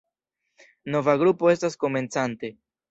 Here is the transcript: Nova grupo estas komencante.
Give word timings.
Nova 0.95 1.15
grupo 1.25 1.53
estas 1.55 1.81
komencante. 1.87 2.55